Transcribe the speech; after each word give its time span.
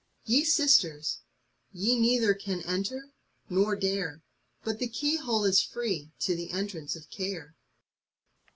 CARE. 0.25 0.35
Ye 0.37 0.43
Sisters, 0.45 1.19
ye 1.71 1.95
neither 1.99 2.33
can 2.33 2.63
enter, 2.63 3.11
nor 3.51 3.75
dare; 3.75 4.23
But 4.63 4.79
the 4.79 4.87
keyhole 4.87 5.43
is 5.45 5.61
free 5.61 6.11
to 6.21 6.35
the 6.35 6.49
entrance 6.49 6.95
of 6.95 7.07
Care. 7.11 7.53